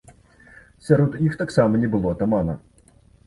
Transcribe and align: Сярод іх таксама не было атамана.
Сярод 0.85 1.11
іх 1.27 1.37
таксама 1.43 1.73
не 1.83 1.89
было 1.97 2.07
атамана. 2.17 2.53